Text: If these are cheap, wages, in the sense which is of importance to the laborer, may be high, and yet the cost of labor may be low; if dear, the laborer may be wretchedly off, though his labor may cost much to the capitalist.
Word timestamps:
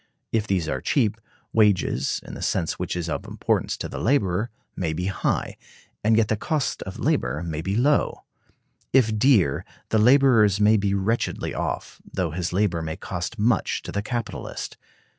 If 0.31 0.47
these 0.47 0.67
are 0.67 0.81
cheap, 0.81 1.21
wages, 1.53 2.21
in 2.25 2.33
the 2.33 2.41
sense 2.41 2.79
which 2.79 2.95
is 2.95 3.07
of 3.07 3.27
importance 3.27 3.77
to 3.77 3.87
the 3.87 3.99
laborer, 3.99 4.49
may 4.75 4.93
be 4.93 5.05
high, 5.05 5.57
and 6.03 6.17
yet 6.17 6.27
the 6.27 6.35
cost 6.35 6.81
of 6.81 6.97
labor 6.97 7.43
may 7.45 7.61
be 7.61 7.75
low; 7.75 8.23
if 8.91 9.15
dear, 9.19 9.63
the 9.89 9.99
laborer 9.99 10.47
may 10.59 10.75
be 10.77 10.95
wretchedly 10.95 11.53
off, 11.53 12.01
though 12.03 12.31
his 12.31 12.51
labor 12.51 12.81
may 12.81 12.97
cost 12.97 13.37
much 13.37 13.83
to 13.83 13.91
the 13.91 14.01
capitalist. 14.01 14.75